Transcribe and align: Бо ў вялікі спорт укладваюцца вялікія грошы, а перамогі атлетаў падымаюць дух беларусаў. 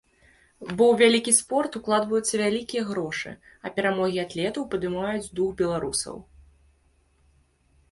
Бо 0.77 0.83
ў 0.91 1.01
вялікі 1.01 1.31
спорт 1.39 1.71
укладваюцца 1.79 2.39
вялікія 2.43 2.83
грошы, 2.89 3.35
а 3.67 3.73
перамогі 3.77 4.19
атлетаў 4.25 4.63
падымаюць 4.73 5.31
дух 5.43 5.49
беларусаў. 5.63 6.15